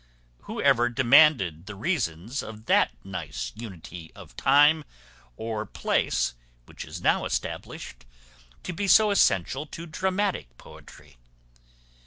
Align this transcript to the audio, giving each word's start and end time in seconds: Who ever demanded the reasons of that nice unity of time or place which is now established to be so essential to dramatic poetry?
Who 0.45 0.59
ever 0.59 0.89
demanded 0.89 1.67
the 1.67 1.75
reasons 1.75 2.41
of 2.41 2.65
that 2.65 2.89
nice 3.05 3.51
unity 3.55 4.11
of 4.15 4.35
time 4.35 4.83
or 5.37 5.63
place 5.63 6.33
which 6.65 6.85
is 6.85 7.03
now 7.03 7.23
established 7.23 8.07
to 8.63 8.73
be 8.73 8.87
so 8.87 9.11
essential 9.11 9.67
to 9.67 9.85
dramatic 9.85 10.57
poetry? 10.57 11.17